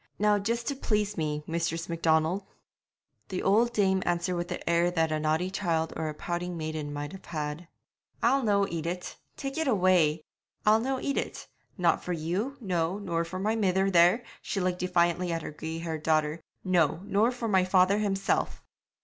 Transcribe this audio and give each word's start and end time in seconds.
'Now 0.17 0.39
just 0.39 0.65
to 0.65 0.75
please 0.75 1.15
me, 1.15 1.43
Mistress 1.45 1.87
Macdonald.' 1.87 2.43
The 3.29 3.43
old 3.43 3.71
dame 3.71 4.01
answered 4.03 4.35
with 4.35 4.47
the 4.47 4.67
air 4.67 4.89
that 4.89 5.11
a 5.11 5.19
naughty 5.19 5.51
child 5.51 5.93
or 5.95 6.09
a 6.09 6.13
pouting 6.15 6.57
maiden 6.57 6.91
might 6.91 7.11
have 7.11 7.25
had. 7.25 7.67
'I'll 8.23 8.41
no 8.41 8.67
eat 8.67 8.87
it 8.87 9.17
tak' 9.37 9.59
it 9.59 9.67
away! 9.67 10.23
I'll 10.65 10.79
no 10.79 10.99
eat 10.99 11.17
it. 11.19 11.47
Not 11.77 12.03
for 12.03 12.13
you, 12.13 12.57
no 12.59 12.97
nor 12.97 13.23
for 13.23 13.37
my 13.37 13.55
mither 13.55 13.91
there' 13.91 14.23
she 14.41 14.59
looked 14.59 14.79
defiantly 14.79 15.31
at 15.31 15.43
her 15.43 15.51
grey 15.51 15.77
haired 15.77 16.01
daughter 16.01 16.41
'no, 16.63 17.01
nor 17.03 17.31
for 17.31 17.47
my 17.47 17.63
father 17.63 17.99
himself!' 17.99 18.63